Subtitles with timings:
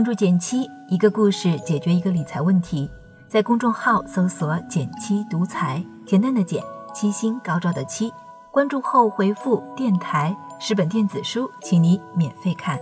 [0.00, 2.88] 关注减七，一个故事解决一个理财问题。
[3.28, 8.10] 在公众号搜索“减七独裁，简单的减，七星高照的七。
[8.50, 12.80] 关注后回复“电台”十本电子书，请你免费看。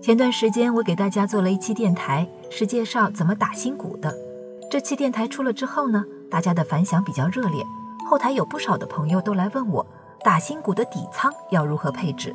[0.00, 4.14] 前段时间我给大家做了一期电台，是介绍怎么打新股的。
[4.70, 7.60] 这期电台出了之后呢，大家的反响比较热烈，
[8.08, 9.84] 后台有不少的朋友都来问我，
[10.22, 12.32] 打新股的底仓要如何配置。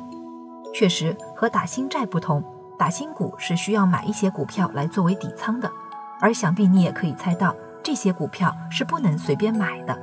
[0.78, 2.44] 确实和打新债不同，
[2.78, 5.72] 打新股是需要买一些股票来作为底仓的，
[6.20, 9.98] 而想必你也可以猜到，这些股票是不能随便买的。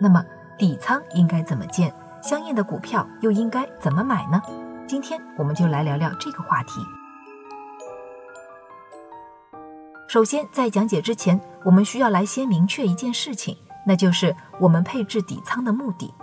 [0.00, 0.24] 那么
[0.56, 1.92] 底仓应该怎么建？
[2.22, 4.40] 相应的股票又应该怎么买呢？
[4.86, 6.80] 今天我们就来聊聊这个话题。
[10.06, 16.14] 首先，在讲解之前，我们需要来先明确一件事情，那就是我们配置底仓的目的。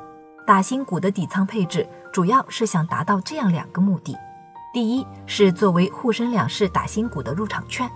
[0.47, 1.85] 打新股的底仓配置。
[2.11, 4.17] 主要是想达到这样两个目的：
[4.73, 7.87] 第一是作为沪深两市打新股的入场券；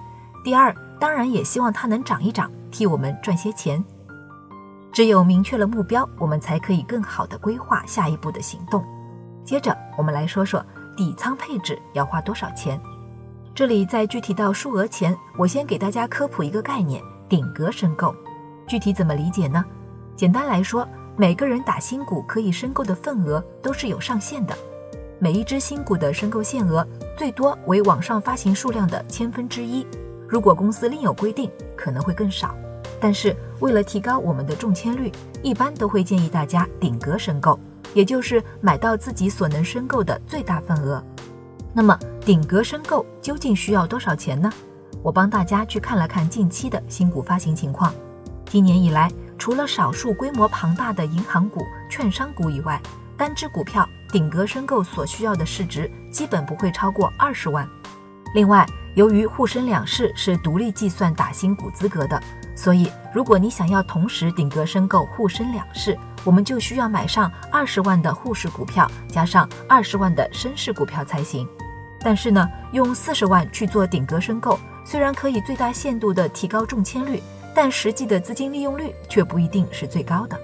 [0.43, 3.83] 第二，当然也希望它能涨一涨，替我们赚些钱。
[4.93, 8.81] 只有明确了目标，我们才可以更好的规划下一步的行动。
[9.43, 12.79] 接着，我们来说说底仓配置要花多少钱。
[13.53, 18.15] 这里在具体到数额前，我先给大家科普一个概念：顶格申购。
[18.65, 19.63] 具体怎么理解呢？
[20.15, 20.87] 简单来说。
[21.17, 24.53] 每个人打新股可以申购的份额都是有上限的，
[25.17, 26.85] 每一只新股的申购限额
[27.17, 29.87] 最多为网上发行数量的千分之一。
[30.27, 32.53] 如果公司另有规定，可能会更少。
[32.99, 35.09] 但是为了提高我们的中签率，
[35.41, 37.57] 一般都会建议大家顶格申购，
[37.93, 41.01] 也就是买到自己所能申购的最大份额。
[41.71, 44.51] 那么顶格申购究竟需要多少钱呢？
[45.01, 47.93] 我帮大家去看了看近期的新股发行情况，
[48.49, 49.09] 今年以来。
[49.37, 52.81] 除了少数规模庞大的银行股、券商股以外，
[53.17, 57.67] 单只股票顶格申购所需要的市值基本不会超过二十万。
[58.33, 62.21] 另外，由于沪深两市是独立计算打新股资格的，
[62.55, 71.47] 所以如果你想要同时顶格申购沪深两市，我们就需要买上二十万的沪市股票，加上二十万的深市股票才行。
[72.01, 77.21] 但是呢，用四十万去做顶格申购，虽然可以最大限度地提高中签率。
[77.55, 80.37] 但实际的资金利用率却不一定是最高的。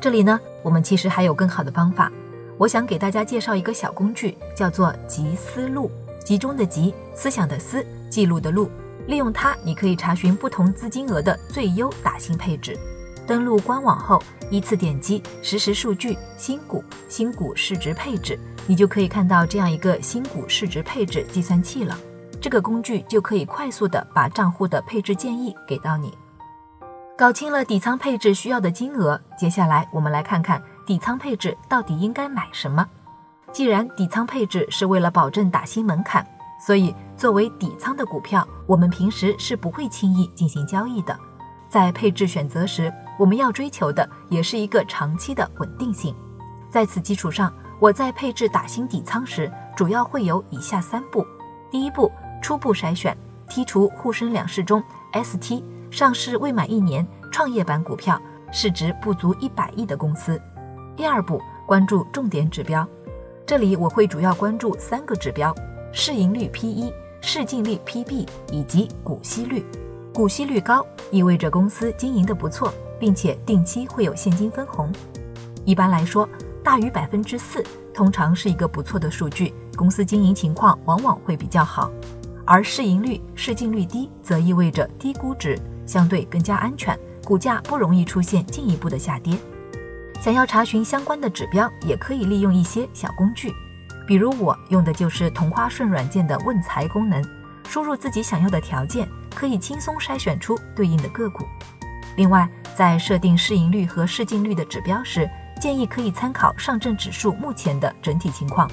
[0.00, 2.10] 这里呢，我们其实还有更好的方法。
[2.56, 5.90] 我想给大家介绍一个小工具，叫做“集思路”，
[6.24, 8.70] 集中的集，思想的思，记录的录。
[9.08, 12.78] 利用它，你可以查询不同资金额的最优打新配置。
[13.26, 21.98] 登录官网后，依次点击实时数据、新股、新股市值配置，你就可以看到这样一个新股市值配置计算器了。
[22.40, 26.12] 这个工具就可以快速的把账户的配置建议给到你。
[27.22, 32.84] 搞清了底仓配置需要的金额，接下来我们来看看底仓配置到底应该买什么。
[33.52, 36.26] 既然底仓配置是为了保证打新门槛，
[36.66, 41.16] 所以作为底仓的股票，我们平时是不会轻易进行交易的。
[41.68, 46.12] 在配置选择时，我们要追求的也是一个长期的稳定性。
[46.68, 51.24] 在此基础上，我在配置打新底仓时，主要会有以下三步：
[51.70, 52.10] 第一步，
[52.42, 53.16] 初步筛选，
[53.48, 54.82] 剔除沪深两市中
[55.12, 55.62] ST。
[55.92, 58.18] 上市未满一年、创业板股票、
[58.50, 60.40] 市值不足一百亿的公司。
[60.96, 62.88] 第二步，关注重点指标。
[63.44, 65.54] 这里我会主要关注三个指标：
[65.92, 69.66] 市盈率 P/E、市净率 P/B 以及股息率。
[70.14, 74.90] 股息率高意味着公司经营的不错，并且定期会有现金分红。
[75.66, 76.26] 一般来说，
[76.64, 81.92] 大于百分之四通常是一个不错的数据，公司经营情况往往会比较好。
[82.46, 85.54] 而市盈率、市净率低，则意味着低估值。
[85.86, 89.36] 相对更加安全，股价不容易出现进一步的下跌。
[90.20, 93.52] 想要查询相关的指标，也可以利用一些小工具，
[94.06, 97.20] 比如我用的就是同花顺软件的问财功能，
[97.68, 101.44] 输入自己想要的条件，可以轻松筛选出对应的个股。
[102.16, 105.28] 另外，在设定市盈率和市净率的指标时，
[105.60, 108.70] 建议可以参考上证指数目前的整体情况，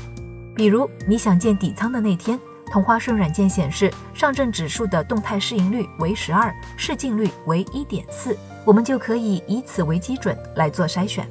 [0.55, 2.39] 比如你想建底仓的那天。
[2.71, 11.27] 同花顺软件显示，上证指数的动态市盈率为十二，市净率为一点四，我们就可以以此为基准来做筛选。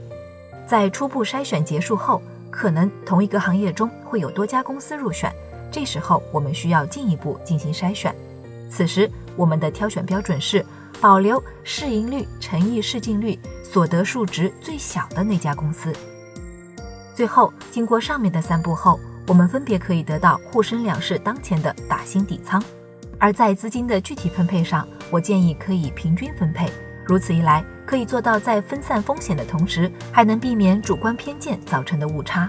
[0.66, 2.20] 在初步筛选结束后，
[2.50, 5.32] 可能同一个行业中会有多家公司入选，
[5.70, 8.14] 这时候我们需要进一步进行筛选。
[8.68, 10.64] 此时，我们的挑选标准是
[11.00, 15.94] 保留市盈率乘以市净率所得数值最小的那家公司。
[17.14, 18.98] 最后，经过上面的三步后。
[19.28, 22.62] 我们分别可以得到沪深两市当前的打新底仓，
[23.18, 26.66] 而在资金的具体分配上，我建议可以平均分配。
[27.04, 32.48] 如此一来，可以做到在分散风险的同时，还能避免主观偏见造成的误差。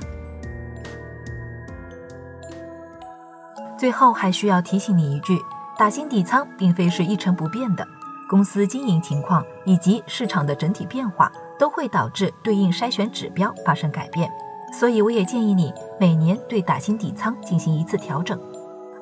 [3.77, 5.37] 最后还需要提醒你一句：
[5.77, 7.85] 打新底仓并非是一成不变的，
[8.29, 14.31] 公司经营情况以及市场的整体变化都会导致对应筛选指标发生改变。
[14.71, 18.39] 所以，我也建议你每年对打新底仓进行一次调整。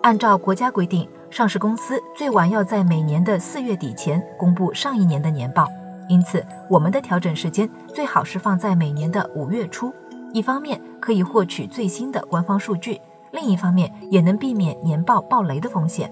[0.02, 5.68] 按照国家规定，上市公司最晚要在每年的四月底前公布上一年的年报，
[6.08, 9.94] 因此我们的调整时间最好是放在每年的五月初。
[10.34, 13.00] 一方面可以获取最新的官方数据，
[13.32, 16.12] 另一方面也能避免年报爆雷的风险。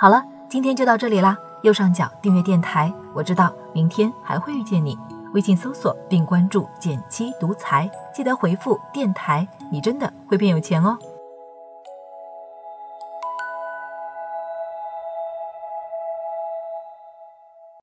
[0.00, 1.36] 好了，今天就到这里啦。
[1.62, 4.98] 右上角订阅电台，我知道明天还会遇见你。
[5.32, 10.98] 微信搜索并关注“减七独裁，记得回复“电台”，你真的会变有钱哦。